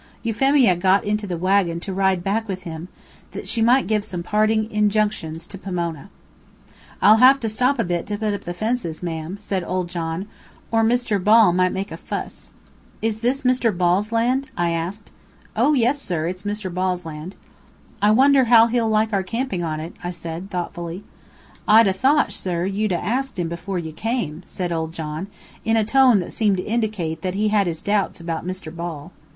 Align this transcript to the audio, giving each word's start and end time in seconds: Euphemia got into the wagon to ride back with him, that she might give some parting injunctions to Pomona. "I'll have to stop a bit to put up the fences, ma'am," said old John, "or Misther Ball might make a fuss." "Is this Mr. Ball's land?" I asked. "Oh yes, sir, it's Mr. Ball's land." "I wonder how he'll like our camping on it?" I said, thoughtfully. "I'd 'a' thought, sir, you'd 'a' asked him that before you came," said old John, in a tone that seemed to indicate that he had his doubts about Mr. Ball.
Euphemia 0.23 0.75
got 0.75 1.03
into 1.05 1.27
the 1.27 1.37
wagon 1.37 1.79
to 1.79 1.93
ride 1.93 2.23
back 2.23 2.47
with 2.47 2.63
him, 2.63 2.87
that 3.33 3.47
she 3.47 3.61
might 3.61 3.85
give 3.85 4.03
some 4.03 4.23
parting 4.23 4.67
injunctions 4.71 5.45
to 5.45 5.59
Pomona. 5.59 6.09
"I'll 7.03 7.17
have 7.17 7.39
to 7.41 7.47
stop 7.49 7.77
a 7.77 7.83
bit 7.83 8.07
to 8.07 8.17
put 8.17 8.33
up 8.33 8.45
the 8.45 8.53
fences, 8.55 9.03
ma'am," 9.03 9.37
said 9.39 9.63
old 9.63 9.89
John, 9.89 10.25
"or 10.71 10.81
Misther 10.83 11.19
Ball 11.19 11.53
might 11.53 11.71
make 11.71 11.91
a 11.91 11.97
fuss." 11.97 12.49
"Is 13.03 13.19
this 13.19 13.43
Mr. 13.43 13.71
Ball's 13.77 14.11
land?" 14.11 14.47
I 14.57 14.71
asked. 14.71 15.11
"Oh 15.55 15.73
yes, 15.73 16.01
sir, 16.01 16.25
it's 16.27 16.41
Mr. 16.41 16.73
Ball's 16.73 17.05
land." 17.05 17.35
"I 18.01 18.09
wonder 18.09 18.45
how 18.45 18.65
he'll 18.65 18.89
like 18.89 19.13
our 19.13 19.21
camping 19.21 19.63
on 19.63 19.79
it?" 19.79 19.93
I 20.03 20.09
said, 20.09 20.49
thoughtfully. 20.49 21.03
"I'd 21.67 21.85
'a' 21.85 21.93
thought, 21.93 22.31
sir, 22.31 22.65
you'd 22.65 22.91
'a' 22.91 22.97
asked 22.97 23.37
him 23.37 23.49
that 23.49 23.55
before 23.55 23.77
you 23.77 23.91
came," 23.91 24.41
said 24.47 24.71
old 24.71 24.93
John, 24.93 25.27
in 25.63 25.77
a 25.77 25.83
tone 25.83 26.17
that 26.21 26.33
seemed 26.33 26.57
to 26.57 26.63
indicate 26.63 27.21
that 27.21 27.35
he 27.35 27.49
had 27.49 27.67
his 27.67 27.83
doubts 27.83 28.19
about 28.19 28.47
Mr. 28.47 28.75
Ball. 28.75 29.11